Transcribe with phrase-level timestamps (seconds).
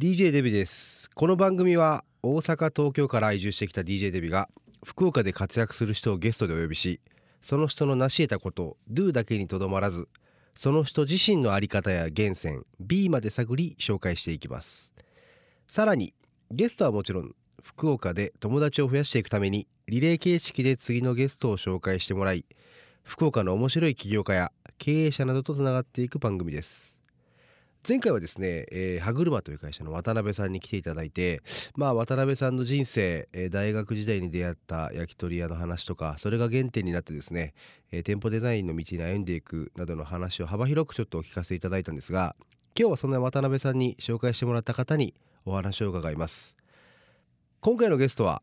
[0.00, 1.10] DJ デビです。
[1.10, 4.48] この番組は大阪東京から移住してきた DJ デビが
[4.82, 7.02] 福岡で活躍する人をゲストでお呼びし
[7.42, 10.08] その人の成し得たことを Do だけにとどまらず
[10.54, 14.94] その人自身の在り方や源泉 B まで探り紹介していきます。
[15.68, 16.14] さらに
[16.50, 22.46] ゲストはもちろん福岡で友達を増やしていくためにリレー形式で次のゲストを紹介してもらい
[23.02, 26.99] 福岡の面白い起業家や経営者などとつながっていく番組です。
[27.86, 31.42] 前回はですね、えー、歯車という会社の渡辺さんに来ていただいて、
[31.76, 37.54] まあ、渡辺さんの人生、えー、大学時代に出会った焼き鳥屋の話とかそれが原点になってですね、
[37.90, 42.36] えー、店舗デザインの道に歩んでいくなどの話を幅広くちょっとお聞かせいただいたんですが
[42.78, 46.56] 今日はそんな渡辺さんに紹介してもらった方にお話を伺います。
[47.60, 48.42] 今回のゲストは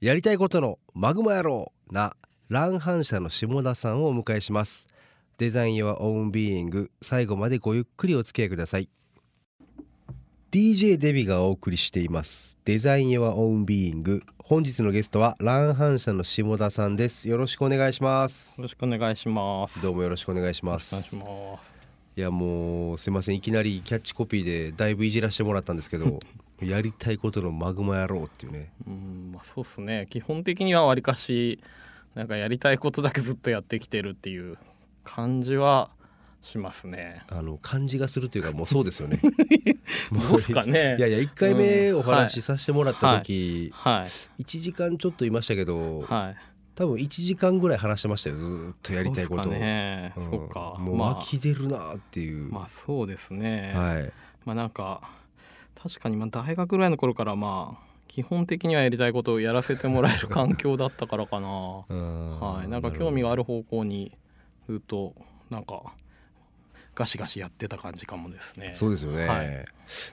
[0.00, 2.16] やりたいことのマグマ野郎な
[2.48, 4.88] 乱反射の下田さんをお迎えします。
[5.36, 8.88] デザイン Your Own Being 最後までごゆっくりお付き合いください。
[10.52, 12.56] DJ デビがお送りしています。
[12.64, 17.28] デザイン Your Own Being 本日のゲストは乱反射の下田さんです。
[17.28, 18.56] よろしくお願いします。
[18.58, 19.82] よろしくお願いします。
[19.82, 20.94] どうもよろしくお願いします。
[20.94, 21.74] お願いします。
[22.16, 23.34] いやもうすいません。
[23.34, 26.20] いきなりキャッチコピーでだいぶいじらしてもらったんですけど
[26.62, 28.70] やりたいことのマグマ野郎っていうね。
[28.86, 30.06] うんまあそうっすね。
[30.08, 31.58] 基本的にはわりかし
[32.14, 34.56] なんかやりたいことだけずっとやってきてるっていう
[35.04, 35.90] 感じは
[36.44, 37.22] しますね。
[37.28, 39.18] あの感じがするというかもうそうですよね。
[40.28, 40.96] どうすかね。
[40.98, 44.08] いやいや一回目お話しさせてもらった時、はいはい、
[44.42, 46.36] 1時間ちょっといましたけど、はい、
[46.74, 49.52] 多分1時間ぐらい話してましたよずっとやりたいことを。
[49.52, 50.76] ね、うん、そうか。
[50.78, 52.52] もう湧き出るなっていう。
[52.52, 53.72] まあそうですね。
[53.74, 54.12] はい。
[54.44, 55.00] まあなんか
[55.80, 61.48] 確かにまあ大学ぐらいの頃からまあ基本的にはやりたいことをやらせてもらえる環境だったからかな。
[61.88, 62.68] はい。
[62.68, 64.12] なんか興味がある方向に
[64.68, 65.14] ずっと
[65.50, 65.82] なんか
[66.94, 68.72] ガシガシやってた感じかもですね。
[68.74, 69.26] そうですよね。
[69.26, 69.46] はい、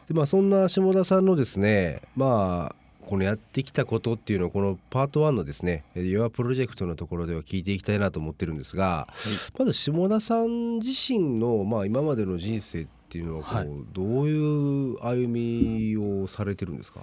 [0.08, 9.14] でまあそんな下田さんのですね、まあこのやってきたことっていうのをこのパート1のですね「Your Project」のところでは聞いていきたいなと思ってるんですが、は
[9.55, 17.02] い、まず下田さん自身の、まあ、今までの人生っていうのはこう、はい、どういう歩みをされてるんですか？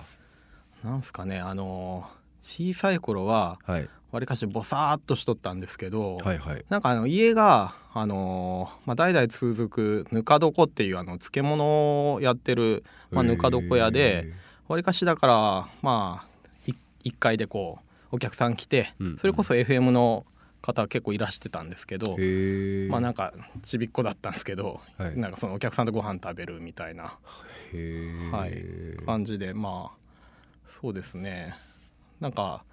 [0.85, 2.09] なんすかねあの
[2.41, 14.33] 小さい頃は、はい、わりかしぼさっとしとったんですけど、はいはい、なんかあの家が、あのー、まあ、代々続くぬか床っていうあの漬物をやってる、まあ、ぬか床屋で
[14.67, 16.29] わりかしだからまあ
[17.05, 17.79] 1階でこ
[18.13, 20.25] うお客さん来て、うんうん、それこそ FM の
[20.63, 22.17] 方結構いらしてたんですけど
[22.89, 23.33] まあなんか
[23.63, 27.19] ちびっこだったんですけど、はい、なんかそのお客さんとご飯食べるみたいな、
[28.33, 29.99] はい、感じでまあ
[30.69, 31.57] そうですね。
[32.21, 32.65] なんか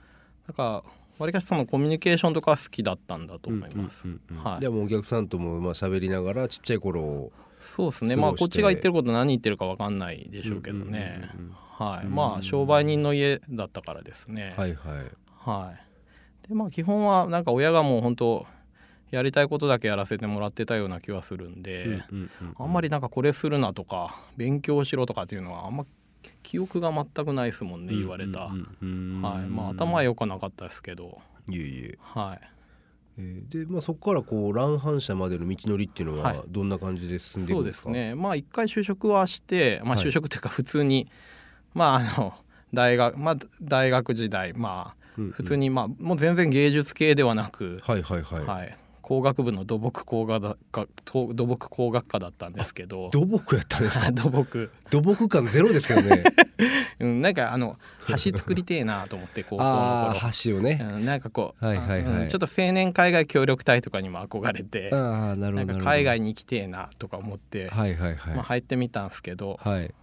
[0.47, 0.84] なんか
[1.17, 4.05] わりかしそのコミュニケーションとか好きだったんだと思います。
[4.43, 4.61] はい。
[4.61, 8.15] でもお客さんともまあ喋りながらちっちゃい頃そうですね。
[8.15, 11.29] まあこっちが言ってること何言ってるかわかんないでしょうけどね。
[11.77, 12.07] はい。
[12.07, 14.53] まあ商売人の家だったからですね。
[14.57, 15.11] はいはい。
[15.27, 16.47] はい。
[16.49, 18.45] でまあ基本はなんか親がもう本当
[19.11, 22.03] やりたいことだけやらせてもらってたような気はするんで、
[22.57, 25.85] あんまりなんかこれするなとか勉強しろとかっていうのはあんま
[26.44, 28.58] 記憶が全くないですもんね言われた、はい。
[28.81, 31.19] まあ頭は良くなかったですけど。
[31.50, 31.97] いえいえ。
[32.02, 32.47] はい。
[33.18, 38.16] えー、でまあ、そこからこう乱反射までの道のりっていうのはどんな感じで進んでいくんですか、はい、そうですね。
[38.16, 41.08] まあ一回就職はして、まあ、就職っていうか普通に、はい、
[41.74, 42.34] まああの
[42.74, 53.11] 大学まあ大学時代まあ普通にまあもう全然芸術系ではなく、はいはいはい、はい、工学部の土木工学科土木工学科だったんですけど。
[53.11, 54.09] 土木やったんですか？
[54.11, 54.71] 土木。
[54.89, 56.23] 土木感ゼロですけどね、
[56.99, 57.77] うん、なんかあの
[58.07, 60.31] 橋作りてえなと思って高校の頃。
[60.44, 68.33] 橋をね、うん、なんかこう、はいはいはい、ちょっと青年海外協力隊とかにも憧れてあなるほどなんか海外に行きてえなとか思って、はいはいはい。
[68.33, 69.94] まあ、入ってみたんですけど、はい。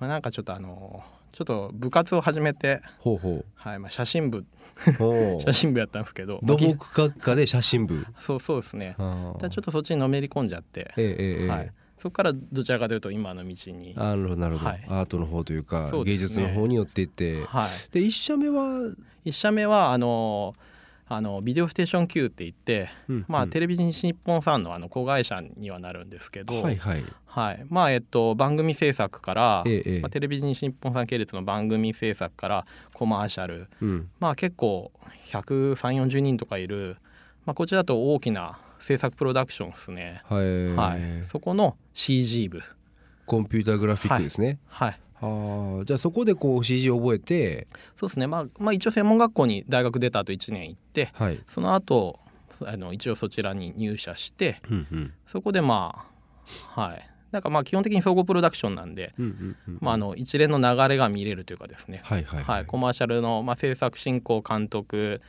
[0.00, 4.46] まあ、なんかちょっとあのちょっと部活を始めてほうほう、はいまあ、写真部。
[5.44, 6.38] 写真部やったんですけど。
[6.44, 8.06] 土木学科で写真部。
[8.20, 8.94] そうそうですね。
[8.96, 13.96] ちょっとそっちにのめり込んじゃって、ええはい、そこからどちらかというと今の道に。
[13.96, 18.94] なるほどなるほど、はい、アートの方というか、ね、芸術の方に寄っていって、はい、で1社目は
[19.24, 20.73] ？1社目はあのー
[21.06, 27.04] あのビデオステーション Q って言って、うんうん、まあ、テレビ西日本さんのあの子会社にはなるんですけど、はいはい。
[27.26, 34.92] はい、まあえっと番組制作から、ええ、まあ、テレビ西日本さん系列の番組制作からコマーシャル、うん、まあ結構
[35.26, 36.96] 13040人とかいる、
[37.44, 42.62] まあ、こちらだと大きな制作プロダクションですね、はい、はい、そこの CG 部。
[43.26, 44.58] コンピューターグラフィックですね。
[44.68, 47.66] はい、はいあじゃあそこでこう CG を覚えて。
[47.96, 52.18] そうですね、まあ、まあ一応専門学校に大学出た後1年行って、はい、その後
[52.66, 56.06] あの一応そちらに入社して、うんうん、そこでま
[56.76, 57.10] あはい。
[57.32, 59.12] なんかまあ基本的に総合プロダクションなんで、
[59.80, 65.20] まあ、あの一連の流れが見れるというかですね、はいはい、はい、コマーシャルの、まあ、制作進行監督、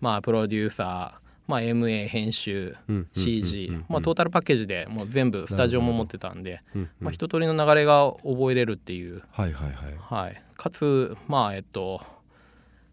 [0.00, 2.76] まあ、プロデューサーまあ、MA 編集
[3.14, 6.60] CG、まあ、トータルパッケージでもう全部スタジオも持ってたんで、
[7.00, 9.96] まあ、一通りの流れが覚えれるっていう、はいはいはい。
[9.98, 12.02] はい、かつまあえっと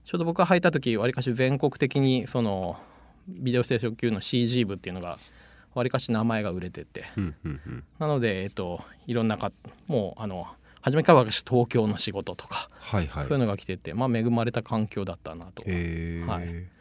[0.05, 2.77] ちょうど僕が入った時わりかし全国的にその
[3.27, 5.19] ビデオステーション級の CG 部っていうのが
[5.73, 7.03] わりかし名前が売れてて、
[7.99, 9.51] なので、えっと、いろんなか
[9.87, 10.47] もうあの
[10.79, 15.63] 初めから私東京の仕事とか、はいはい、そういうのが来てて、まあ、恵まれた環境だったなと。
[15.65, 16.74] えー、はい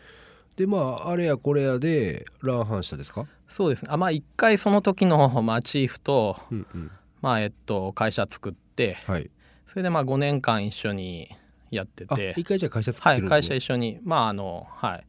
[0.57, 3.27] でまああれやこれやでランハンしたですか？
[3.49, 3.89] そうですね。
[3.91, 6.91] あまあ一回その時の、まあ、チーフと、うんうん、
[7.23, 9.31] まあえっと会社作って、はい、
[9.67, 11.29] それでまあ5年間一緒に
[11.71, 12.35] やってて。
[12.37, 13.99] 一回じゃ会社作ってるんです、ね、はい会社一緒に。
[14.03, 15.05] まああのはい。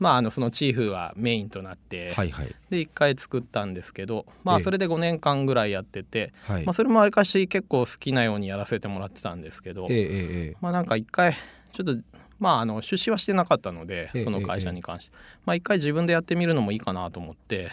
[0.00, 11.34] まあ、あのそのチーフはメインとなって、はいはい、で1回作ったんですけど、まあ、それで5年間ぐらいやってて、ええ、まあ、それもわりかし結構好きなようにやらせてもらってたんですけど、え、まあなんか1回
[11.72, 11.96] ちょっと
[12.38, 15.16] まあ、あの出資はしてなかったのでその会社に関して、
[15.46, 17.72] まあ、一回自分でやってみるのもいいかなと思って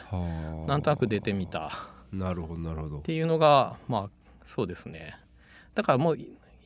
[0.68, 1.72] なんとなく出てみた。
[2.12, 2.98] なるほどなるほど。
[3.00, 4.10] っていうのがまあ
[4.46, 5.16] そうですね
[5.76, 6.18] だからもう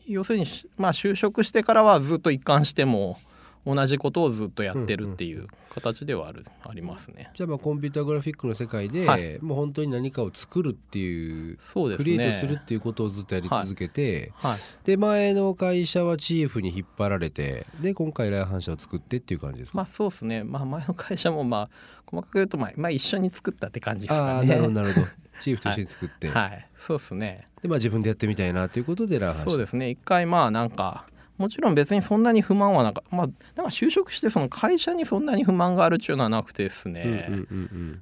[0.08, 0.46] 要するに、
[0.78, 3.18] まあ、就職してからはずっと一貫しても
[3.66, 7.32] 同じことをずっとやってるっていう形ではある、ありますね。
[7.36, 14.52] じゃあまあコンピューターグラフィックの世界で、はい、もう本当に何かを作るっていうそうです、ね、クリエイトするっていうことをずっとやり続けて、はい。
[14.52, 19.78] はい、で前の会社はチーフに引っ張られてで今回来反社を作ってっていう感じですか？
[19.78, 21.70] まあそうですね、まあ、前の会社もまあ
[22.06, 24.48] 細かく言うとまあ、まあ、一緒に作ったって感じですかね。
[24.48, 25.08] なるほどなるほど。
[25.42, 27.48] チーフと一緒に作って、はい、そうですね。
[27.62, 29.90] でまあ自分でやってみたいなということで来反社そうですね。
[29.90, 31.08] 一回まあなんか
[31.38, 37.30] もちろん別にそんなに不満はなかまあだから就職してその会社にそんなに不満があるっていうのはなくてですね、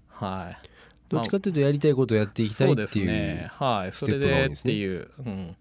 [0.09, 0.69] はい。
[1.09, 3.47] どっちかというとやりたいことをやっていきたいっていう、そうですね。
[3.51, 5.55] はいそれでっていう、うん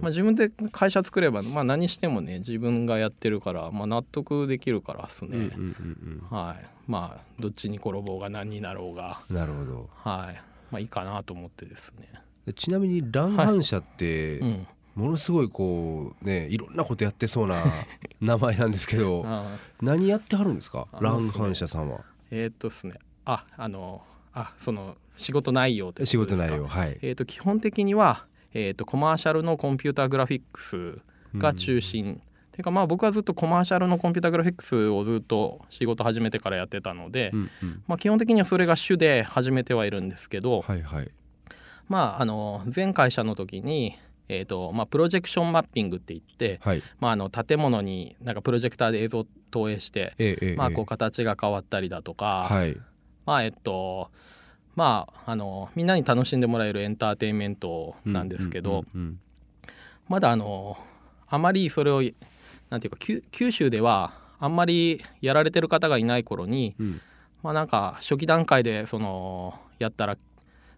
[0.00, 5.50] まあ、自分で会社作れば、まあ、何してもね自分がやってるから、まあ、納得できるからですね、
[6.30, 6.66] はい。
[6.86, 9.20] まあどっちに転ぼうが何になろうが。
[9.30, 9.90] なるほど。
[9.96, 10.40] はい。
[10.70, 12.08] まあいいかなと思ってですね。
[12.54, 14.50] ちなみに乱反射って、はい。
[14.50, 17.62] うんものすごいこうねいろんなことやってそうな
[18.20, 19.24] 名前なんですけど
[19.80, 20.86] 何やってはるんですか？
[21.00, 22.00] 乱反射さんは。
[22.30, 22.94] えー、っとですね。
[23.24, 24.02] ああの
[24.32, 26.98] あその仕事内容仕事内容はい。
[27.02, 30.98] えー、っと基本的にはえー、っとコマーシャルのコンピューターグラフィックス
[31.36, 32.06] が中心。
[32.06, 32.22] うん
[32.52, 41.10] ていうかまあ僕はずっとコマーシャルのコンピュータグラフィックスをずっと仕事始めてからやってたので、うんうん、まあ、基本的にはそれが主で始めてはいるんですけど、はいはい、
[41.88, 43.96] まああの前会社の時に
[44.32, 52.76] えーとまあ、プロジェクションマッピングって言って、はい、まあ、あの建物になんかプロジェクターで映像を投影して、ええまあ、こう形が変わったりだとか、はい、
[53.26, 54.10] まあえっと
[54.74, 58.84] まああのみんなに楽しんでもらえるエンターテインメントなんですけど、
[60.08, 60.78] まだあの
[61.28, 62.02] あまりそれを
[62.70, 62.98] なんていうか
[63.30, 67.00] 九州ではあんまりやられてる方がいない頃に、うん、
[67.42, 70.16] まあなんか初期段階でそのやったら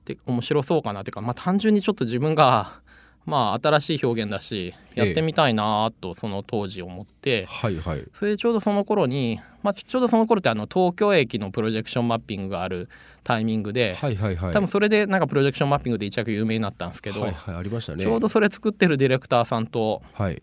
[0.05, 2.81] で面白そうかなっていうか、まあ、単純にちょっと自分が
[3.27, 12.89] まあ新しい表現だしやってみたいなとその当時思って、はいはい、それでちょうどその頃に、まあ、ちょうどその頃ってあの東京駅のプロジェクションマッピングがある
[13.23, 20.43] タイミングで、はいはいはい、多分それでなんかプロジェクションマッピングで一躍有名になったんですけど、はいはい、ありましたね、ちょうどそれ作ってるディレクターさんと、はい、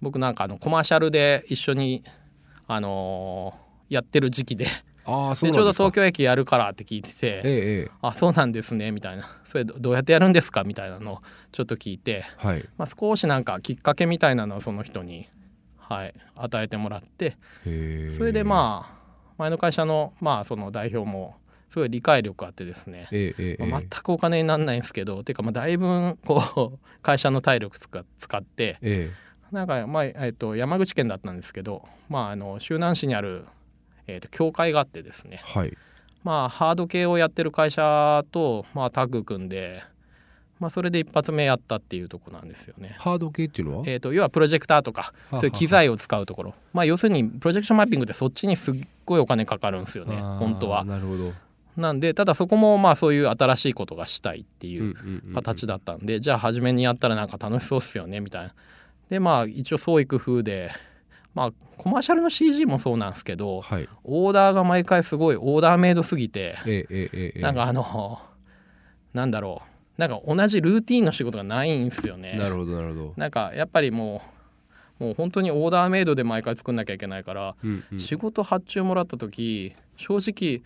[0.00, 2.04] 僕なんかあのコマーシャルで一緒に、
[2.68, 4.66] あのー、やってる時期で
[5.04, 11.20] あでちょうど東京駅やるからって聞いてて「ええ、あそうなんですね」みたいな「それどうやってやるんですか?」みたいなのを
[11.52, 15.28] ちょっと聞いて、はい、まあ、少しなんかきっかけみたいなのをその人に、
[15.76, 19.00] はい、与えてもらってそれでまあ
[19.38, 21.36] 前の会社の,、まあその代表も
[21.70, 29.10] すごい理解力あってですね、えまあ、全くお金にならないんですけどていうかまあだいぶこう 会社の体力使使って、え。
[29.52, 33.44] なんか、まあえっと、山口県だったんですけど、まあ、あの周南市にある
[34.14, 35.76] えー、と協会があってですね、はい、
[36.24, 39.82] まあハード系をやってる会社と、まあ、タッグ組んで、
[40.58, 42.94] まあ、それで一発目やったっていうとこなんですよね。
[42.98, 46.54] ハード系っていうのは、えーと、要はプロジェクターとかそういう機材を使うところ。
[46.72, 48.74] まあ、要するにプロジェクションマッピングってそっちにすっ
[49.06, 50.84] ごいお金かかるんですよね本当は。
[50.84, 51.32] なるほど。
[51.76, 58.54] なんでただそこもまあそういう新しいことがしたいっていう形だったんで、じゃあ初めにやったらなんか楽しそうっすよねみたいな。
[59.08, 60.70] でまあ一応創意工夫で
[61.34, 68.18] まあコマーシャルの CG もそうなんですけど、はい、オーダーが毎回すごいオーダーメイドすぎて、えええ、なんかあの
[69.12, 72.36] なんだろうなんか同じルーティンの仕事がないんですよね。
[72.38, 73.14] なるほどなるほど。
[73.16, 74.22] なんかやっぱりも
[75.00, 80.62] うもう本当にオーダーメイドで毎回作んなきゃいけないから、うんうん、仕事発注もらった時正直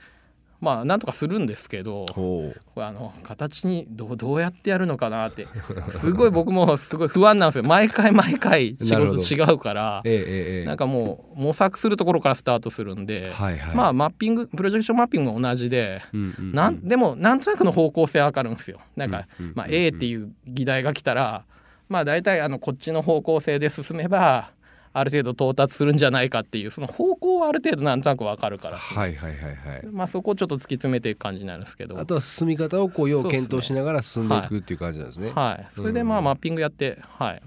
[0.64, 5.46] まあなんとかするんですけどこれあの形にどどうやってやるのかなって。
[5.90, 7.64] すごい僕もすごい不安なんですよ。
[7.64, 18.78] 毎回毎回仕事違うから、ええ、なんかもう模索するところからスタートするんで、はいはい、まあマッピングプロジェクションマッピングも同じで、うんうんうん、なんでもなんとなくの方向性わかるんですよ。
[18.96, 21.44] なんか、うんうんうん、まあ、A っていう議題が来たら
[21.88, 24.50] まあ大体あのこっちの方向性で進めば
[24.96, 29.86] ある程度到達するんじゃないかっていうその方向はある程度なんとなく分かるから、はいはいはいはい。
[29.90, 31.98] まあ、そこをちょっと突き詰めていく感じなんですけど。
[31.98, 35.32] あとは進み方をこう要検討しながら進んでいくっていう感じなんですね。
[35.32, 37.42] はい、はい、それでまあマッピングやって、はい、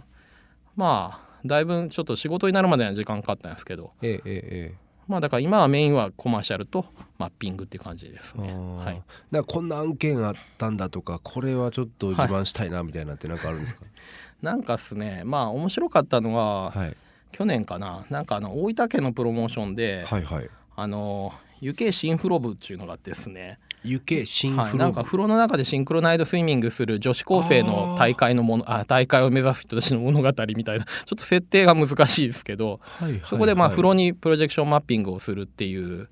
[0.75, 4.75] まあだいぶちょっと仕事になるまでの時間かかったんですけど、ええええ、
[5.07, 6.85] まあだから今はメインはコマーシャルと
[7.17, 8.51] マッピングっていう感じですね。
[8.53, 9.01] はい。
[9.31, 13.85] だこんな案件あったんだとかこれはちょっと自慢したいなみたいなって何かあるんですか？
[13.85, 15.21] はい、なんかっすね。
[15.23, 16.97] まあ面白かったのは、はい、
[17.31, 18.05] 去年かな。
[18.09, 23.59] なんかあの大分県のプロモーションで、はいはい、あの湯気シンフロ部っていうのがあってですね。
[23.83, 30.85] 湯気シンフロ部、はい、なんか風呂の中でシンクロナイドスイミングする女子高生の大会のものあ大会を目指す人たちの物語みたいな。
[30.85, 36.09] ちょっと設定が難しいですけど、はいはいはい、そこでまあ風呂にプロジェクションマッピングをするっていう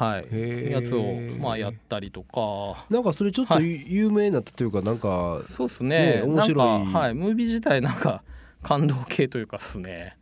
[0.00, 1.04] はい、やつを
[1.38, 2.86] まあやったりとか。
[2.88, 6.16] なんかそれちょっと有名になったというか、はい、なんかそうですね。
[6.16, 6.56] ね面白い。
[6.56, 7.14] なんかはい。
[7.14, 8.22] ムービー自体なんか
[8.62, 10.16] 感動系というかですね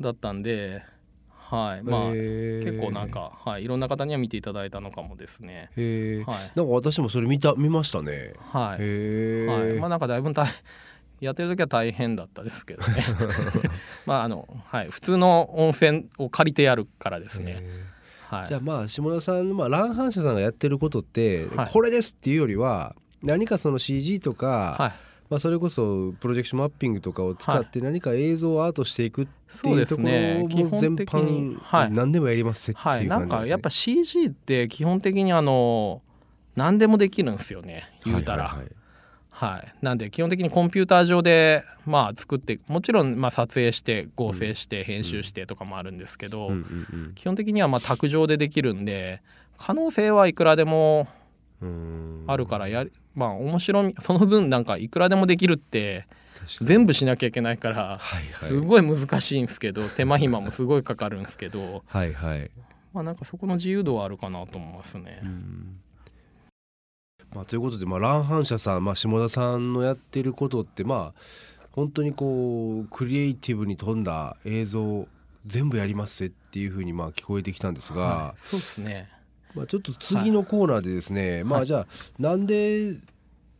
[0.00, 0.82] だったんで
[1.54, 5.70] はいまあ結構なんか、はい、いろんな方には見ていただいたのかもですね。
[5.76, 8.32] はい、なんか私もそれ見た見ましたね。
[8.38, 9.46] はい。
[9.46, 9.78] はい。
[9.78, 10.46] まあなんかだいぶ大
[11.20, 13.04] やってる時は大変だったですけどね。
[14.06, 17.62] まああのはい普通の温泉を借りてやるからですね。
[18.26, 36.02] はい、じゃあまあ下田さん、まあ、乱反射さんがやってることって、はい、これですっていうよりは何かその CG とか、はいまあ、それこそプロジェクションマッピングとかを使って何か映像をアートしていくっていうところも全般何でもやりますっていう感じです、ね、はい、なんかやっぱ CG って基本的にあの
[36.54, 37.90] 何でもできるんですよね。
[38.04, 38.44] 言うたら。
[38.44, 38.68] はい、はい
[39.30, 46.52] はい、なんで基本的にコンピューター上でまあ作ってもちろんまあ撮影して合成して編集してとかもあるんですけど、
[47.16, 49.20] 基本的にはまあ卓上でできるんで
[49.58, 51.08] 可能性はいくらでも
[52.26, 56.06] あるからやまあ面白みその分なんかいくらでもできるって
[56.60, 57.98] 全部しなきゃいけないから、
[58.40, 62.50] すごい難しいんですけど手間暇もすごいかかるんですけどはいはい。
[62.92, 65.20] まあなんかそこの自由度はあるかなと思いますね。
[67.34, 71.20] まあ、ということで、まあ、乱反射さん、まあ、下田さんのやってることってまあ
[71.72, 75.08] 本当にこうクリエイティブに富んだ映像
[75.44, 79.08] 全部やりますっていうふうにまあ聞こえてきたんですが、はい、そうですね
[79.54, 81.86] まあ、ちょっと次のコーナーでですね、はい、まあじゃあ
[82.18, 82.94] なんで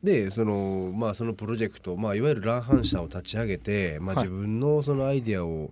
[0.02, 5.70] でそのまあそのプロジェクト、まあ、いわゆる乱反射を立ち上げて、まあ、自分のそのアイデアを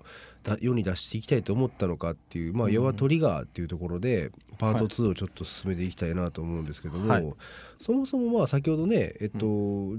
[0.61, 7.35] 世に出していきたいと思ったのかっていう、まあ、要はトリガーっていうところでパート2をちょっと進めていきたいなと思うんですけども、はい、
[7.79, 9.39] そもそもまあ先ほどね、えっと、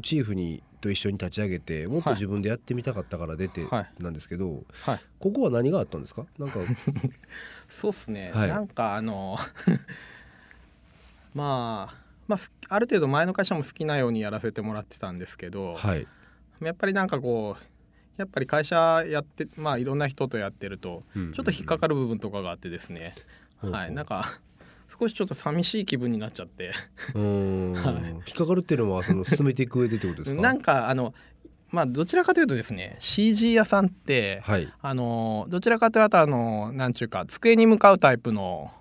[0.01, 3.65] チーフにと一緒に立ち上げてもっと自分でやってみたかったから出て
[3.99, 6.25] なんですけど、はい、ここは何があったんですか？
[6.37, 6.59] なんか
[7.69, 9.37] そうっすね、はい、なんかあの
[11.33, 16.07] まあまあ、ある程度前の会社も好きなようにやらせてもらってたんですけど、はい、
[16.61, 17.63] やっぱりなんかこう
[18.17, 23.15] やっぱり会社やってまあいろんな人とやってるとちょっと引っかかる部分とかがあってですね、
[23.61, 24.25] はい、なんか
[24.99, 26.73] 少しちょっと寂しい気分になっちゃって。
[27.15, 30.41] はい、引っかかるっていうのはその進めていく上でってことですか？
[30.43, 31.13] なんかあの
[31.71, 38.71] まあどちらかというとですね CG 屋さんって、はい、あのどちらかというとあのなんちゅうか机に向かうタイプの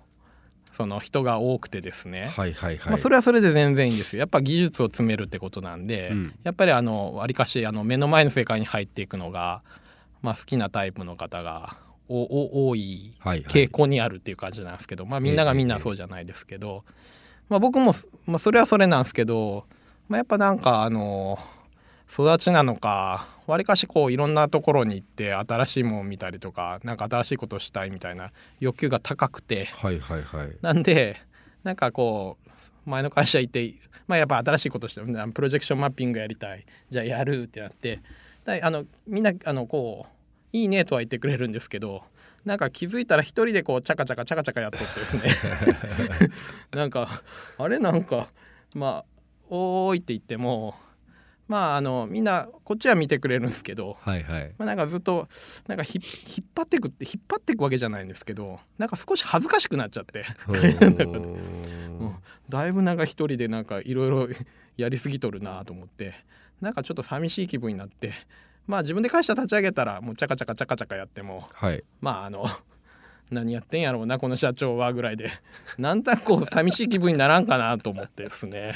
[0.73, 2.89] その人が多くてですね、はいはいはい。
[2.89, 4.19] まあ、それはそれで全然いいんですよ。
[4.21, 9.61] やっぱ技術を詰めるってことなんで、うん、やっぱりあのわりかしあの目の前の世界に入っていくのが、
[10.23, 11.77] まあ、好きなタイプの方が
[12.09, 16.83] お多い傾向にあるっていう感じなんですけど、はいはい、まあ、みんながみんなそうじゃないですけど、
[17.49, 17.93] まあ、僕も、
[18.25, 19.65] まあ、それはそれなんですけど、
[20.09, 21.37] まあ、やっぱなんかあの
[22.13, 31.17] 育ちなのかわりかしこういろんなところに行って新しいものを見たりとか何か新しいことをしたいみたいな欲求が高くて、はいはいはい、なんで
[31.63, 33.73] なんかこう前の会社行って、
[34.07, 36.65] まあ、やっぱ新しいことしてプロジェクションマッピングやりたい。
[36.91, 37.99] じゃあやるってなって。
[38.45, 40.13] あのみんなあのこう
[40.51, 42.03] いいねとは言ってくれるんですけど
[42.43, 45.23] なんか気づいたら一人でこうチャカチャカチャカチャカやっとってですね。
[46.71, 47.23] なんか
[47.57, 48.27] あれなんか
[48.75, 49.05] まあ
[49.49, 50.75] 「おーい」って言っても
[51.47, 54.53] まああのみんなこっちは見てくれるんですけど、はいはい。
[54.57, 55.27] まあ、なんかずっと
[55.67, 60.25] なんか引っ張ってくって引っ張っていくわけじゃないんですけどなんか少し恥ずかしくなっちゃって。
[62.49, 64.27] だいぶなんか一人でなんかいろいろ
[64.77, 66.13] やりすぎとるなと思って
[66.61, 68.13] なんかちょっと寂しい気分になって
[68.67, 72.45] まあ自分で会社立ち上げたらもうチャカチャカチャカチャカやっても、はい、まああの
[73.31, 75.31] 何やってんやろうなこの社長はぐらいで
[75.77, 78.75] なんとなくこう寂しい気分にならんかなと思ってですね、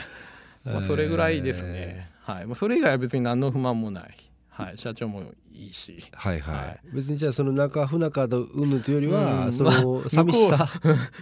[0.74, 4.16] まあ、それぐらいですね、はい、それ以外は別に何の不満もない。
[4.50, 5.22] はい、社長も
[5.54, 10.68] いいし、はいはい、はい、別にじゃあその中不仲とうんぬというよりは、うん、その寂しさ。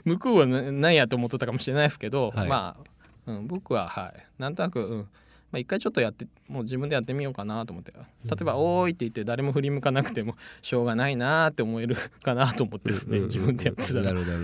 [0.05, 2.77] 向こうは 何やと思ってたかもしれないですけど、はい、ま
[3.25, 4.41] あ、うん、僕ははい。
[4.41, 5.07] なんとなく、うん。
[5.51, 7.91] まあ、一回ちょっとやってもう自分でやってみようかなと思って。
[7.91, 7.99] 例
[8.41, 14.01] えば「おーい」って言って誰も振り向かなくてもしょうがないなって思えるかなと思ってですね、自分でやってたら。
[14.01, 14.37] なるほど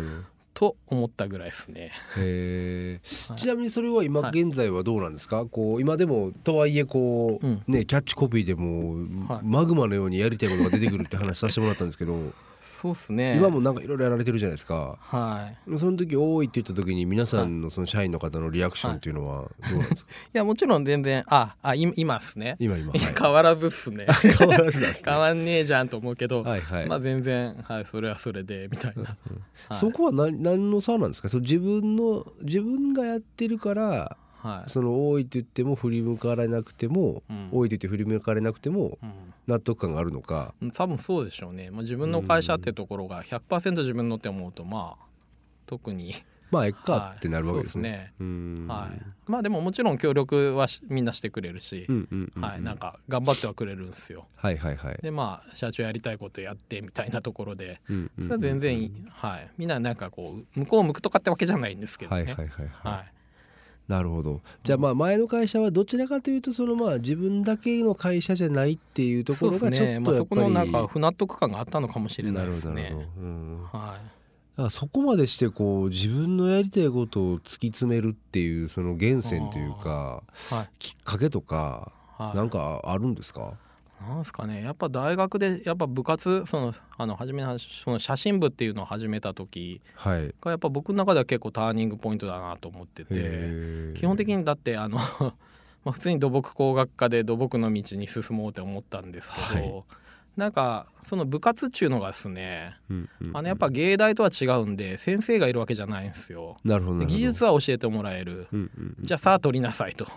[0.54, 1.92] と思ったぐらいですね。
[2.18, 13.36] へはい、ちなみにそれは今現在はどうなんですか、はい、こう今でもとはいえこう、うん、ねキャッチコピーでも、はい、マグマのようにやりたいことが出てくるって話させてもらったんですけどそうっすね。
[13.38, 14.98] 今もなんかいろいろやられてるじゃないですか。
[15.00, 15.78] はい。
[15.78, 22.56] その時多いって言った時に皆さんのその社員の方のリアクションっていうのはどうなんですか、 い、やもちろん全然ああ今っすね。
[22.60, 24.06] 今今、はい、変わらずっすね。
[24.38, 29.18] 変わらずです、ね、変わんねえじゃんと思うけど、はいはい、まあ全然はいそれはそれでみたいな、
[29.76, 31.30] そこは何何の差なんですか？
[31.40, 38.98] 自分の自分がやってるからはい、その多いって言っても振り向かれなくても、うん、多いって言って振り向かれなくても
[39.48, 45.06] 納得感があるのか、うん、多分そうでしょうね、まあ、自分の会社ってところが100%自分のって思うとまあ
[45.68, 46.14] 特に。
[46.50, 48.10] まあえっかってなるわけですね。
[48.20, 48.68] はい、ね。
[48.68, 51.88] はい、まあでももちろん協力はみんなしてくれるし、
[52.36, 54.28] はい、なんか頑張ってはくれるんですよ。
[54.36, 55.00] はいはいはい。
[55.02, 62.24] でまあ社長やりたいことやってみたいなところで、それは全然はい、みんななんかこう向こう向くとかってわけじゃないんですけどね。
[62.24, 63.14] はいはいはい、はい、はい
[63.92, 64.40] なるほど。
[64.64, 72.96] じゃあまあ前の会社はどちらかというとそのまあ自分だけの会社じゃないっていうところがちょっとそこのなんか不納得感があったのかもしれないですね。
[73.18, 73.98] うん、は
[74.58, 83.56] い、そこまでしてこう自分のやりたいことを突き詰めるっていうその源泉というか、はい、きっかけとか、はい、なんかあるんですか？
[84.08, 84.64] なんすかね。
[84.64, 94.98] やっぱ大学でやっぱ部活そのあの初めのその写真部っていうのを始めた時がやっぱ僕の中では結構ターニングポイントだなと思ってて基本的にだってあの
[95.84, 99.84] まあ普通に土木工学科で土木の道に進もうって思ったんですけど、はい、
[100.38, 106.58] なんかその部活っちゅうのがですね、うんうんうん、あのやっぱ芸大とは違うんで先生がいるわけじゃないんですよ。
[106.64, 110.08] なるほど技術は教えてもらえる、うんうんうん、じゃあさあ取りなさいと。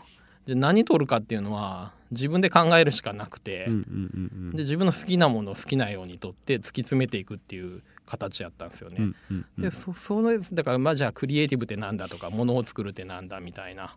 [0.47, 9.15] で何取るかっていうのは自分で考えるしかなくて、で自分の好きなものを好きなように取って突き詰めていくっていう形やったんですよね。
[9.59, 13.97] でそそのだからまあじゃあクリエイティブってなんだとかものを作るってなんだみたいな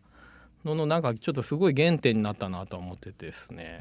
[0.65, 3.77] ののなんかちょっとすごい原点になったなと思っててですね。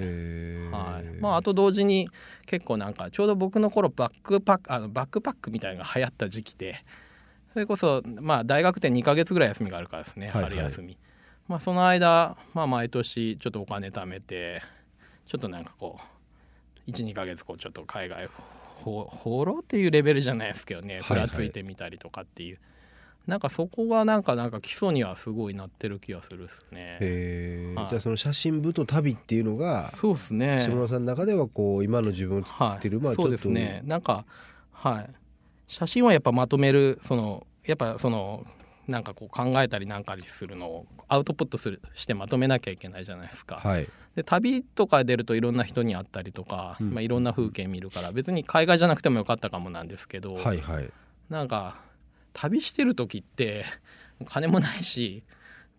[0.72, 2.10] はいまあ、あと同時に
[2.46, 6.80] 結構なんかちょうど僕の頃バックパックあのバックパックみたいなのが流行った時期で
[7.52, 10.98] それこそまあ大学で2か月ぐらい休みがあるからですね、春休み。
[11.48, 14.62] まあ、その間、まあ、毎年ちょっとお金貯めて
[15.26, 15.98] ちょっとなんかこ
[16.86, 18.28] う12か月こうちょっと海外
[18.82, 22.60] 放浪っていうレベルじゃないですけどねふらついてみたりとかっていう、はいは
[23.28, 26.98] い、なんかそこがなんかなんか基礎にはすごいなってる気がするっすね。
[27.00, 30.66] へはい、じゃあその写真部と旅っていうのがそうですね。
[30.68, 33.82] 下村さんの中ではこう今の自分を作ってる、はい、まあそうですね。
[33.84, 34.24] なんか
[34.72, 35.10] はい。
[35.68, 38.46] 写真はやっぱまとめるそのやっぱその
[38.88, 43.56] なんかこう考えたりなんかにするのをアウトプットするしてまとめなきゃいけないじゃないですか。
[43.56, 50.90] はい、で旅とか出るといろんな人に会ったりとか、うん、まあ、いろんな風景見るから別に海外じゃなくてもよかったかもなんですけど、はいはい、
[51.28, 51.76] なんか
[52.32, 53.64] 旅してる時って
[54.28, 55.22] 金もないし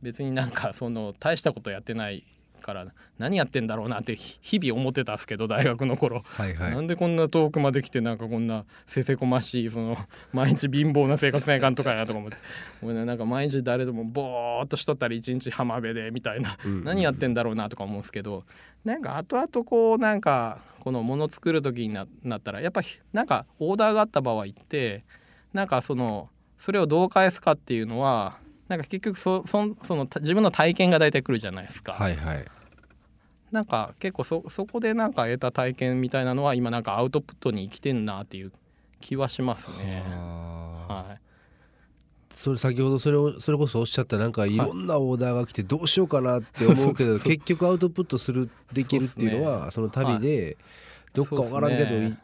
[0.02, 2.24] 別になんかその大したことやってない
[2.62, 2.86] から
[3.18, 9.98] 何やってんだろうなって日々思ってたんですけど大学の頃、はいはい、なんでこんな遠くまで来てなんかこんなせせこましいその
[10.34, 12.38] 毎日貧乏な生活ないかんとかやとか思って。
[12.82, 18.44] 俺、ね、なんか毎日誰でもぼーっとしとったり一日浜辺でみたいな、うんうん、何やってんだろうなとか思うんですけど。
[18.86, 22.80] なんか後々こうなんかこのもの作る時にななったらやっぱ
[23.12, 25.04] なんかオーダーがあった場合って
[25.52, 31.94] なんかそのそれをどう返すかっていうのはなんか結局そそその自分の体験が大体来るじゃないですか。
[31.94, 32.46] はいはい、
[33.52, 38.52] なんか結構そそこでなんか得た体験みたいなのは今なんかアウトプットに生きてんなっていう
[39.00, 40.04] 気はしますね。
[40.90, 41.20] はい、
[42.30, 44.58] それ先ほどそれをそれこそおっしゃったなんかい。
[44.58, 50.58] ろんなオーダーが来てどうしようかなって思うけど結局アウトプットするできるっていうのはその旅で
[51.14, 52.20] どっか分からんけど、ね、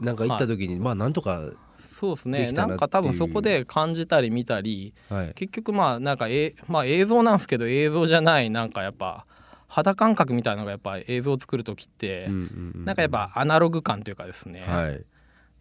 [0.00, 1.50] なんか行った時にまあなんとか
[1.82, 2.52] そうですね。
[2.52, 9.26] なんか多分そこで感じたり見たり、はい、結局まあなんかえ、まあ、映像なんですけど映像じゃないなんかやっぱ
[9.68, 15.04] 肌感覚みたいなのがやっぱ映像を作る時って、うんうんうん、なんかやっぱアナログ感というかですね、はい、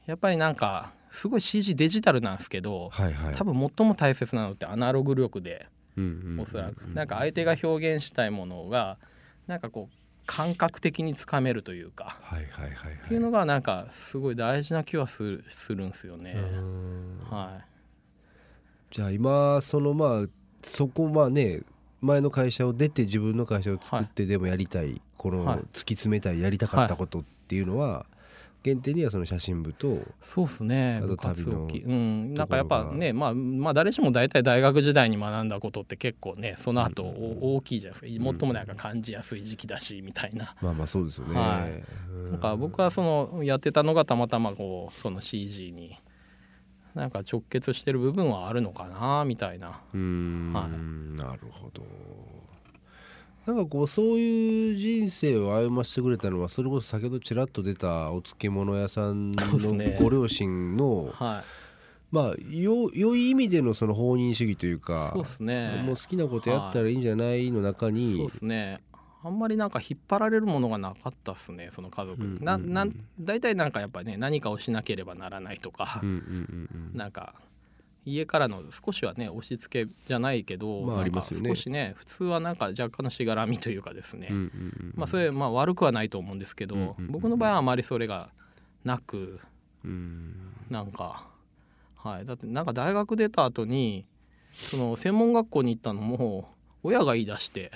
[0.06, 6.82] やっぱりなんかすごい CG デジタルなんですけど、はいはい、多分最も大切なのってアナログ力で、うんうん、おそらく。
[6.88, 8.98] なんか相手が表現したいものが
[9.48, 9.96] なんかこう
[10.32, 16.38] 感覚的につかめるというか、はいはいはいはい、っていうのがなんかすごい大事な気はするするんですよね。
[17.30, 20.28] はい、じゃあ今そのまあ
[20.64, 21.64] そこまあね
[22.00, 28.06] 前の会社を出て自分の会社を作ってでもやりたい、はい、この突き詰めたいやりたかったことっていうのは、
[28.64, 31.02] 限定にはその写真部とそうですね。
[31.04, 32.36] 部活動うん。
[32.36, 38.24] なんかやっぱねまあまあ誰しも大体大学時代に学んだことって結構ねその後、大きいじゃないですか。
[38.40, 41.68] 最もなんか感じやすい時期だしみたいな、まあまあそうですよね、は
[42.28, 43.02] い、なんか僕はそ
[43.34, 45.96] のやってたのがたまたまこうその CG に
[46.94, 49.82] なんか直結してる部分はあるのかなみたいな。
[49.94, 51.84] うん、はい、なるほど
[53.46, 61.44] なんかこうそういう人生を歩ませてくれたのはそれこそ先ほどちらっと出たお漬物屋さんのご両親の、はい、
[62.12, 68.82] まあよ良い意味でのその放任主義というかそうす、ね、もう好きなことやったらいいんじゃないの中に、そうですね。
[69.24, 77.36] あんまりなんか引っ張られるものがなかったっすねその家族、うんうんうん、なな大体なんかやっぱね何かをしなければならないとか、うんうんうんうん、なんか
[78.06, 88.30] 家からの少しはね押し付けじゃないけど、まあ、なんか少しね普通はなんか若干のしがらみというかですね、うんうんうん、まあそれまあ悪くはないと思うんですけど、うんうんうん、僕の場合はあまりそれが
[88.84, 89.40] なく、
[89.86, 90.36] うん、
[90.70, 91.28] なんか
[92.04, 92.26] はい。
[92.26, 94.06] だってなんか大学出た後に
[94.54, 96.50] その専門学校に行ったのも
[96.84, 97.72] 親が言い出して。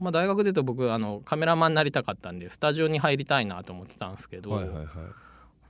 [0.00, 4.86] まあ、大学出て僕あのカメラマンになりたかったんでスタジオに入りたいなと思ってたんですけど、はいはいはい、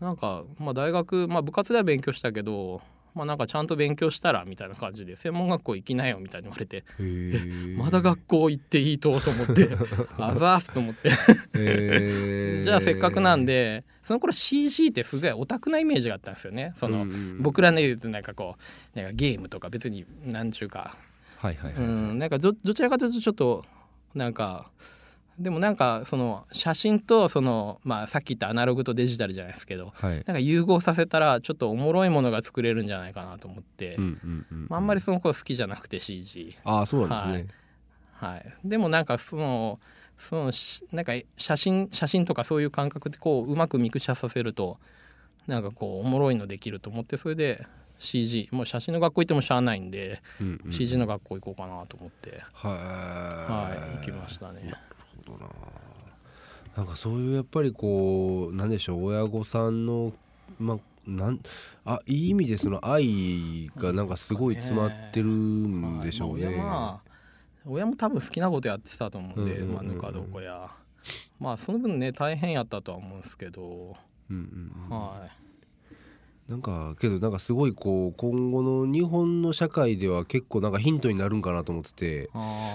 [0.00, 2.80] なんか、まあ、大学、まあ、部活では勉強したけど
[3.14, 6.84] まあなんかちゃんと勉強したらみたいな感じで専門学校行きなよみたいに言われて
[7.76, 9.68] まだ学校行っていいとと思って
[10.18, 11.10] あざーすと思って。
[12.64, 16.72] じゃあせっかくなんでその頃 CG ってすごいオタクなイメージがあったんですよね。
[16.74, 17.06] その、
[17.38, 18.56] 僕らの言うとなんかこ
[18.94, 20.96] うなんかゲームとか別に何ちゅうか、
[21.36, 23.64] はいはいはい、うん、なんかどどちらかというとちょっと
[24.14, 24.70] なんか
[25.42, 37.54] でもなんかその写真とそのまあさっき言ったアナログとデジタルじゃないですけど、はい、なんか融合させたらちょっとおもろいものが作れるんじゃないかなと思って、うんうんうんまあ、あんまりその子好きじゃなくて CG ああそうなんですね、
[38.14, 39.80] はい、はい、でもなんかその
[40.16, 40.52] その
[40.92, 44.78] なんか写真写真とかそういう感覚でこううまくミクシャさせると
[45.48, 47.66] なんかこうおもろいのできると思ってそれで
[47.98, 52.42] CG もう写真の学校行ってもしゃあないんで、うんうん、CG の学校行こうかなと思って。
[52.52, 54.74] はい行きましたね。
[55.22, 55.48] どな。
[56.76, 60.12] なんかそういうやっぱりこうなんでしょう親御さんの
[60.58, 61.40] まあなん
[61.84, 66.56] あいい意味でその愛がなんかすごい詰まってるんでしょうね。
[66.56, 67.10] まあ、
[67.66, 70.70] 親も多分好きなことやってたと思うんで、まあ、ぬか床や。
[71.38, 73.96] まあその分ね大変やったとは思うんですけど、
[74.30, 75.41] うんうん、はい
[76.52, 82.30] なんかけどなんかすごいこう今後の日本の社会では結構なんかヒントになるんかなと思ってて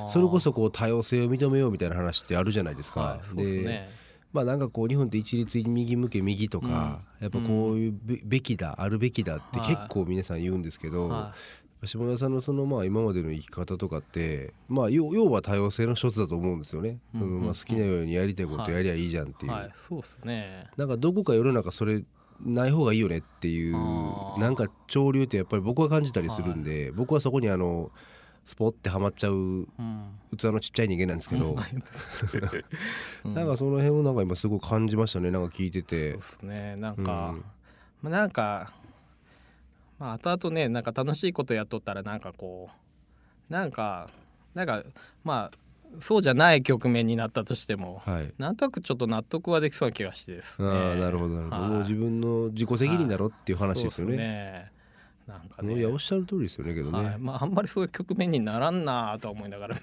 [0.07, 3.01] それこそこう多様性を認めようみたいな話ってあるじゃないですか。
[3.01, 3.89] はい、で、ね、
[4.33, 11.35] まあなんかこう日本って一律右向け右とか、うん、やっぱこういうべきだあるべきだって結構皆さん言うんですけど、は
[11.83, 16.97] い、下田さんのそのまあ今までの生き方とかってまあ要は多様性の一つだと思うんですよね。
[17.13, 19.51] そのまあ好きなようにやりたいことやりゃいいじゃんっていう。
[19.51, 20.65] はいはい、そうですね。
[20.77, 22.01] なんかどこか世の中それ
[22.41, 23.73] ない方がいいよねっていう
[24.39, 27.91] なんか潮流ってやっぱり僕は感じたりするんで、はい、僕はそこにあの
[28.45, 29.67] スポッてはまっちゃう
[30.37, 31.57] 器のちっちゃい人間なんですけど、
[33.25, 36.11] うん、 なんかその辺をなんか今すごい感じましたねなんか聞いてて。
[36.11, 36.75] そうですね。
[36.77, 37.43] なんか、うん、ま
[38.05, 38.71] あ、なんか
[39.99, 42.69] まあ後々ねなんか楽しいことやっとったらなんかこ
[43.49, 44.09] うなんか
[44.53, 44.83] なんか
[45.25, 45.57] まあ
[45.99, 50.69] そうじゃない局面になったとしても、はい、なんとなくちょっと納得はできそうな気がしてですね。
[50.69, 54.17] あなるほどなるほど、はい、自分の自己責任だろっていう話ですよね。
[54.17, 54.67] ね
[55.27, 55.77] なんかね。
[55.77, 59.75] いやおっしゃる通りですよねけどね、はい、まあ、あんまりそういう局面にならんなと思いながら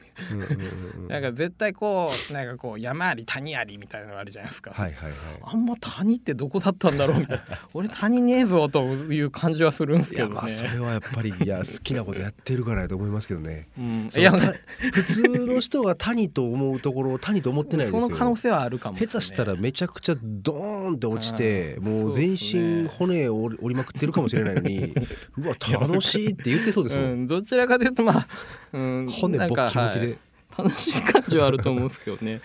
[1.09, 7.45] なんか絶対こうなんかこう山あり谷ありみたいなのがあるじゃないですか、はいはいはい、あんま谷ってどこだったんだろうみたいな。
[7.75, 10.35] 俺谷ねえぞという感じはするんですけどね。
[10.35, 18.01] まあそれはやっぱりいや好きなことやってるからやと思いますけどね、うん、いや普通の人が谷と思うところを谷と思ってないですよ。
[18.01, 24.95] その可能性はあるかも、ね、下手したらめちゃくちゃドーンって落ちてもう全身骨を折りまくってるかもしれないのに
[25.39, 28.27] うわ楽しいって言ってそうですもん、うん、どちらかというとまあ、
[28.73, 30.19] うん、骨ボッキボキで、はい、
[30.59, 32.41] 楽しい感じはあると思うんですけどね。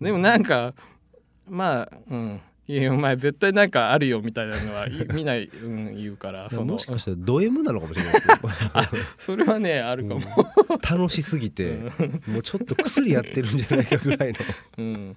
[0.00, 0.72] でもなんか
[1.48, 2.40] まあうん。
[2.70, 6.74] いやお前絶対なんかあるよみたいなのは 見ない、うん、言うからその。
[6.74, 8.14] もしかしたらド M なのかもしれない
[9.16, 11.78] それはねあるかも、うん、楽しすぎて、
[12.26, 14.38] もうちょっと薬やってるんじゃないかぐらいの。
[14.76, 15.14] うん。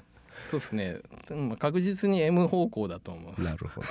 [0.49, 0.97] そうですね、
[1.29, 3.87] まあ、確実に M 方向だと思うなるほど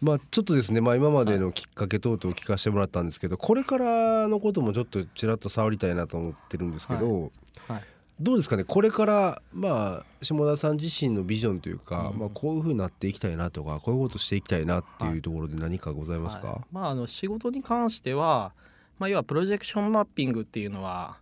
[0.00, 7.30] まあ、ちょっとですね、まあ、今までのきっかけ等々聞かせてもらったんですけどこれからのこともちょっとちらっと触りたいなと思ってるんですけど、はい。
[7.66, 7.82] はい、
[8.20, 8.64] どうですかね？
[8.64, 18.52] これからまあ下田さん自身のビジョンというか、うん、まあ、こういうふうになっていきたいなとかこういうことしていきたいなっていうところで何かございますか、はいはい、まあ、あの仕事に関しては、
[18.98, 21.16] まあ、要はプロジェクションマッピングっていうのは、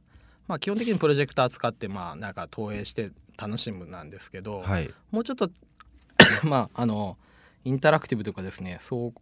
[0.49, 5.51] まあ、基本的にプロジェクター使ってまあなんか投影して楽しむなんですけど、はい、もうちょっと
[6.45, 7.17] まああの
[7.66, 9.12] インタラクティブというかですね双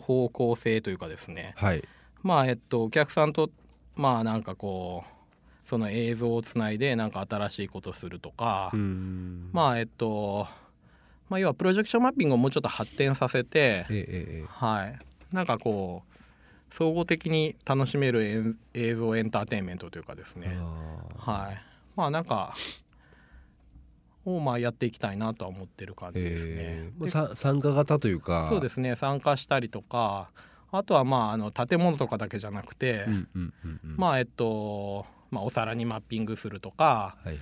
[0.00, 1.84] 方向性というかですね、はい、
[2.22, 3.48] まあえっとお客さんと
[3.94, 8.72] まあなんかこうその映像をつないでなんか新しいことするとか。
[9.52, 10.48] まあえっと
[11.28, 14.98] まあ要はプロジェクションマッピングをもうちょっと発展させて、ええ、はい。
[15.32, 20.58] なんかこう総合的に楽しめる映像エンターテインメントというかですね。
[21.16, 21.62] はい。
[21.94, 22.54] まあなんか
[24.24, 26.52] をまあやっていきたいなとは思ってる感じですね。
[26.56, 28.46] えー、参加型というか。
[28.48, 28.96] そうですね。
[28.96, 30.30] 参加したりとか
[30.72, 33.06] あとはまああの建物とかだけじゃなくて、
[33.82, 37.36] まあえっと、まあ、お皿にマッピングするとか、はいはい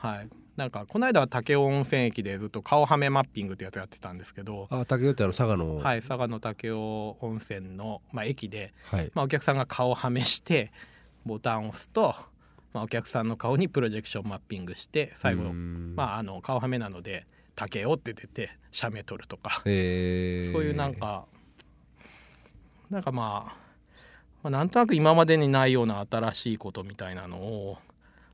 [0.00, 5.76] はい、はい、なんかこの間は武雄温泉駅でずっと顔はめマッピングってやつやってたんですけどあ武雄ってあの佐賀の。
[5.76, 6.74] はい佐賀の武雄
[7.20, 10.72] 温泉の、まあ、駅で、はい、まあ、お客さんが顔はめして
[11.24, 12.16] ボタンを押すと、
[12.72, 17.26] まあ、お客さんの顔にプロジェクションマッピングして最後まああの顔はめなので
[17.56, 21.26] 「武雄」って出て写メ撮るとか、えー、そういうなんか
[22.90, 23.56] なんかまあ、
[24.42, 27.78] まあ、なんとなく今までにないような新しいことみたいなのを、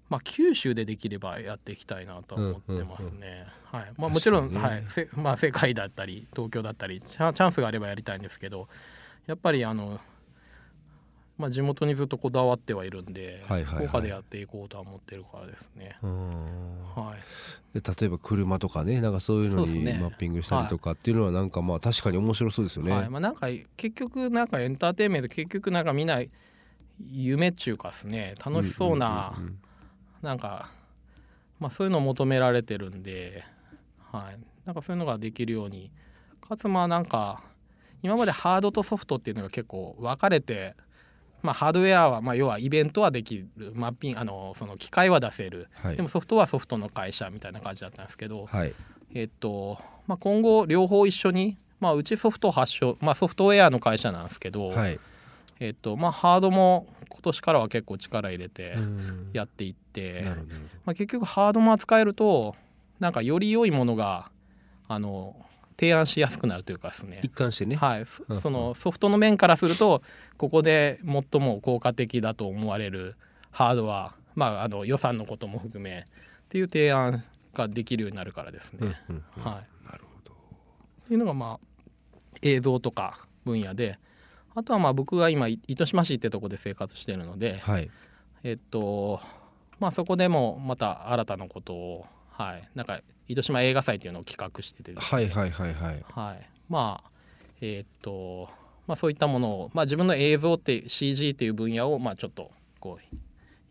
[0.09, 3.47] まあ、九州でできればやっていきたいなと思ってますね。
[3.65, 3.93] はい。
[3.97, 4.85] まあ、もちろん、ね、はい。
[5.15, 8.69] まあ、世界だったり東京だったりチャンスがあればやりたいんですけど
[9.27, 10.01] やっぱりあの
[11.37, 15.97] まあ、地元にずっとこだわってはいるんで、はいはいはい、福岡でやっていこうとは思ってるからですね。
[16.95, 17.17] は
[17.75, 22.93] い、で例えば車とかねなんかそういうのにマッピングしたりとかっていうのはなんかまあ確かに面白そうですよね。
[22.93, 26.23] はい、まあ、なんか結局なんかエンターテインメント結局なんかみんな
[27.11, 28.37] 夢っちゅうかですね。
[28.45, 29.35] 楽しそうな、
[30.23, 30.71] なんか、
[31.59, 33.43] まあ、そういうのを求められてるんで、
[34.13, 35.91] はい、なんかそういうのができるように。
[36.41, 37.43] かつまあなんか
[38.03, 40.77] 今までハードとソフトっていうのが結構分かれて
[41.45, 43.73] まあ、ハードウェアは、まあ、要はイベントはできる。
[43.75, 48.75] マッピンあのその機械は出せる、はい、でもソフトはソフトの会社みたいな感じだったんですけど、はい、
[49.15, 54.99] えっとまあ、今後両方一緒に、まあ、うちソフト発祥、まあ、ソフトウェアの会社なんですけど、はい、
[55.61, 58.77] えっとまあ、ハードも今年からは結構力入れて
[59.35, 60.25] やっていって、
[60.87, 62.55] まあ、結局ハードも扱えると
[63.01, 64.31] なんかより良いものが
[64.89, 65.37] あの
[65.79, 67.21] 提案しやすくなるというかですね。
[67.23, 70.03] 一貫してね、はい、そのソフトの面からすると
[70.37, 73.17] ここで最も効果的だと思われる
[73.51, 76.05] ハードは、まあ、あの予算のことも含めっ
[76.49, 79.01] ていう提案ができるようになるからですね。
[79.39, 80.33] はい、なるほど。
[80.33, 81.67] っていうのがまあ
[82.43, 83.99] 映像とか分野で
[84.55, 87.91] あとはまあ僕が今糸島市ってとこで生活してるので、はい、
[88.43, 89.21] えっと
[89.81, 92.07] まあそこでもまた新たなことを
[92.37, 92.69] はい。
[92.75, 97.11] なんか糸島映画祭っていうのを企画してて、ね、はいはいはいはい、はい、まあ
[97.61, 98.49] えー、っと
[98.87, 103.17] まあそういったものを、まあ、自分の映像って CG っていう分野をまあちょっとこう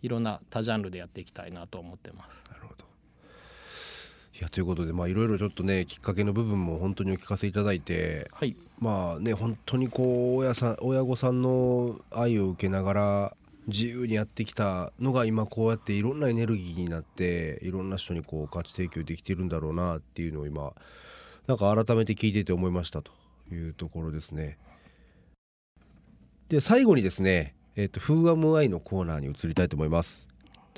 [0.01, 2.51] いろんな多ジャンルでやっていきたいなと思ってます。
[2.51, 2.83] なるほど。
[4.39, 20.73] いやということでまあいろいろちょっとねきっかけの部分も本当にお聞かせいただいて、はい、まあね本当にこう親さん親御さんの愛を受けながら自由にやってきたのが今こうやっていろんなエネルギーになっていろんな人にこう価値提供できてるんだろうなっていうのを今
[21.47, 23.11] なんか改めて聞いてて思いましたと
[23.51, 24.57] いうところですね。
[26.49, 30.27] で最後にですね「えーと、フーアムアイ」のコーナーに移りたいと思います。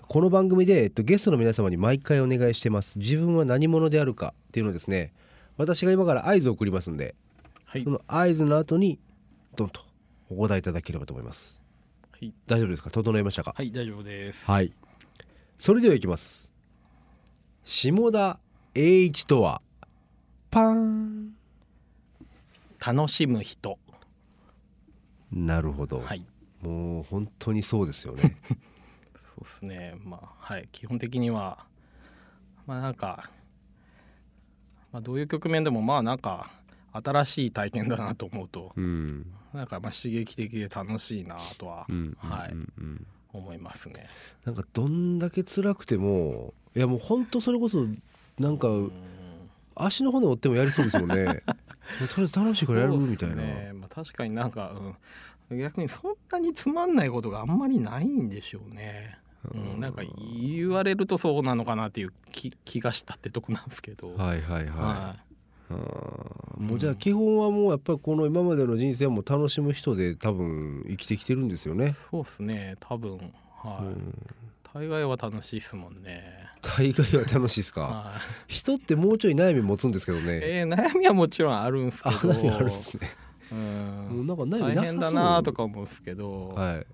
[0.08, 3.00] この番組で、えっと、ゲストの皆様に毎回お願いしてます。
[3.00, 5.12] 自分は何者であるかっていうのをですね
[5.58, 7.16] 私が今から合図を送りますんで、
[7.66, 9.00] はい、その合図の後に
[9.56, 9.82] ドンと
[10.30, 11.65] お答えいただければと思います。
[12.16, 12.90] はい、大丈夫ですか？
[12.92, 13.54] 整いましたか？
[13.58, 14.50] はい大丈夫です。
[14.50, 14.72] はい。
[15.60, 16.54] それではいきます。
[17.66, 18.40] 下田
[18.74, 19.62] 栄一とは
[20.50, 21.36] パン。
[22.86, 23.78] 楽しむ人。
[25.32, 26.24] なるほど、はい、
[26.62, 28.38] もう本当にそうですよね。
[29.16, 29.96] そうですね。
[30.04, 30.70] まあはい。
[30.72, 31.66] 基本的には
[32.66, 33.30] まあなんか、
[34.94, 36.50] まあ、どういう局面でもまあなんか
[37.04, 42.54] 新しい体験だなと思うと、うん、なんかまあ刺激的で楽しいなとは、はい、
[43.34, 44.08] 思いますね。
[44.46, 47.86] なんかどんだけ辛くてもいやもう本当それこそ
[48.40, 48.68] なんか、
[49.76, 51.26] 足の骨折ってもやりそうですもんね。
[51.26, 51.42] とり
[52.18, 53.36] あえず楽しいからやるみたいな。
[53.36, 54.74] ねまあ、確かになんか、
[55.50, 59.18] うん、逆にそんなにつまんないことがあんまりないんでしょうね。
[59.54, 60.02] うん、なんか
[60.44, 64.16] 言われるとそうなのかなっていう気気がしたってとこなんですけど。
[64.16, 64.68] はいはいはい。
[64.68, 65.25] はい
[65.70, 71.94] もうじゃあ基本はもうやっぱりこの今までの人生も楽しむ人で多分生きてきてるんですよね。
[71.94, 72.76] そうですね。
[72.80, 73.18] 多分。
[73.64, 74.14] はい、うん、
[74.74, 76.46] 大概は楽しいですもんね。
[76.62, 78.14] 大概は楽しいですか、は
[78.48, 80.40] い、人ってもうちょい悩み持つんですけどね。
[80.44, 82.16] えー、悩みはもちろんあるんですけど。
[82.16, 83.10] 悩みあるんですね。
[83.52, 84.08] うん。
[84.12, 86.88] もうなんか悩み大変だなとか思うんですけど、はい、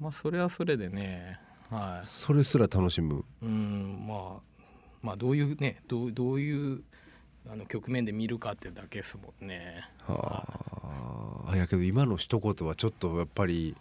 [0.00, 1.40] まあそれはそれでね。
[1.70, 3.24] はい、それすら楽しむ。
[3.42, 4.04] うん。
[4.06, 4.54] まあ
[5.02, 6.82] まあどういうねどうどういう
[7.50, 9.88] あの局面で見るかってだけですもんね。
[10.06, 13.76] はあ、やけど今の一言はちょっとやっぱり、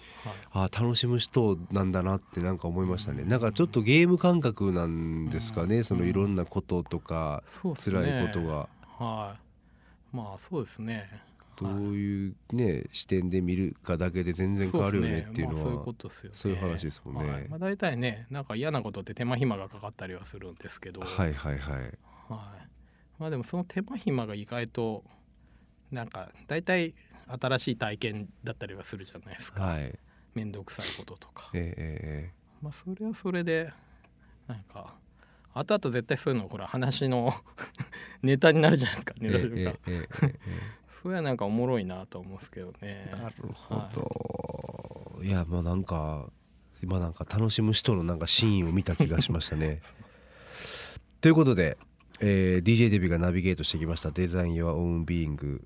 [0.52, 8.67] はい、あ楽しむ人なんだなってなんか思いましたね、うん、なんかちょっとゲーム感覚なんですかね、うん、そのいろんなこととか、うん、辛いことが。
[8.97, 10.15] はい。
[10.15, 11.10] まあそうですね。
[11.56, 21.02] どういうね、視点で見るかだけで全然変わるよねっていうのは、そういうことですよ、ね、そういう話ですもんね、はい、まあ、大体ねなんか嫌なことって手間暇がかかったりはするんですけど。
[21.02, 21.91] はいはいはい、はい、
[23.19, 25.04] まあでもその手間暇が意外と
[25.91, 26.95] なんか大体
[27.28, 29.97] 新しい体験だったりはするじゃないですか、はい、
[30.34, 33.71] めんどくさいこととか、えー、まあそれはそれで
[34.47, 34.95] なんか
[35.54, 37.32] 後々絶対そういうのほら話の
[38.23, 40.36] ネタになるじゃないですかネタとか、えーえーえー、
[41.02, 43.10] それはなんかおもろいなと思うんですけどね。
[43.12, 46.30] なるほど、はい、いやもうなんか
[46.82, 49.82] 今なんか楽しむ人のなんかシーンを見た気がしましたね。
[51.21, 51.78] ということで
[52.19, 55.65] えー、DJ デビューがナビゲートしてきました「デザイン・ヨア・オウン・ビーイング」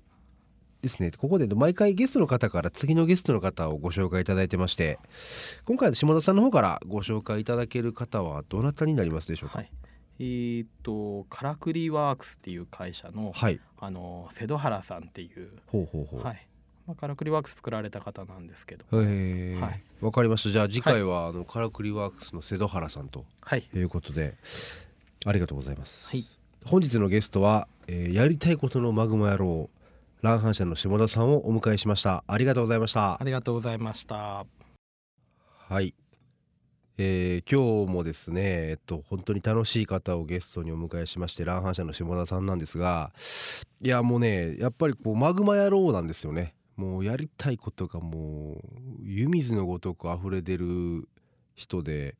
[0.82, 1.10] ですね。
[1.10, 4.98] ここで毎回ゲストの方から次のゲストの方をご紹介いただいてまして
[5.64, 9.72] 今回下田さんの方からご紹介いただける方はどなたになりますでしょうか、はい、
[10.20, 16.46] えー、っとカラクリワークスっていう会社の,、はい、あの瀬戸原さんっていうほうほうほう、はい。
[16.86, 18.84] まあ、カラクリワークス作られた方なんですけど。
[19.02, 20.50] へえ、はい、分かりました。
[20.50, 23.26] じゃあ次回は、あのカラクリワークスの瀬戸原さんと
[23.74, 24.36] いうことで、
[25.26, 26.08] ありがとうございます。
[26.08, 26.37] はい
[26.68, 29.70] 本日のゲストは、えー、やりたいことのマグマ野郎
[30.20, 32.24] 乱反射の下田さんをお迎えしました。
[32.26, 33.18] ありがとうございました。
[33.18, 34.44] ありがとうございました。
[35.46, 35.94] はい、
[36.98, 43.12] えー、今日もですねえっと本当に楽しい方をゲストにお迎えしまして乱反射の下田さんなんですが
[43.80, 46.54] いやもうねやっぱりこうマグマ野郎なんですよね。
[46.76, 48.60] もうやりたいことがも
[49.02, 51.08] う湯水のごとく溢れ出る
[51.54, 52.14] 人で、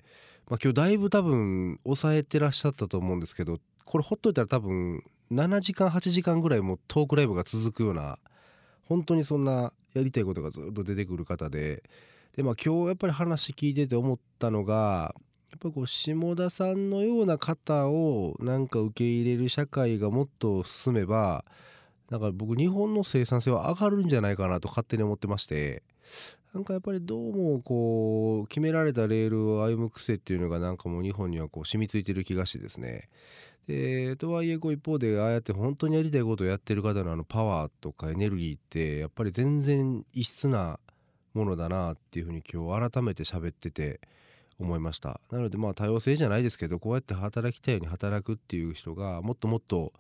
[0.49, 8.18] まあ、今日だいぶ多分抑えてらっしゃったと思うんですけどこれほっといたら多分7時間8時間ぐらいもトークライブが続くような
[8.85, 11.83] 本当にそんなやりたいことがずっと出てくる方で
[12.37, 15.14] で、まあ、今日やっぱり話聞いてて思ったのが
[15.51, 21.46] やっぱこう下田さんのような方をなんか受け入れる社会がもっと進めば
[22.11, 25.83] なんか僕日本の生産性は上がるんじゃないかなと勝手に思ってまして
[26.59, 33.09] なんかやっぱりどうもこう決められたレールを歩む癖っていうのがなんかもう日本にはこう染みついてる気がしてですね。
[33.68, 40.81] でとはいえこう一方でああやって本当にやりたいことをやってる方のあのパワーとかエネルギーってやっぱり全然異質な
[41.33, 44.01] ものだなっていうふうに今日改めて喋ってて
[44.59, 45.21] 思いました。
[45.31, 49.92] なのでまあ多様性じゃないですけどこうやって働きたいように働くっていう人がもっともっと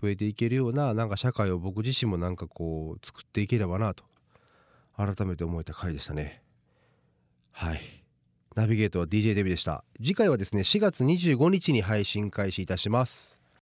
[0.00, 4.07] 増えていけるようななんか社会を僕自身もなんかこう作っていければなと
[4.98, 6.42] 改めて思えた回でしたね。
[7.52, 7.80] はい。
[8.56, 9.84] ナビゲートは DJ デビでした。
[9.98, 13.40] 次回はですね4月25日に配信開始いたします。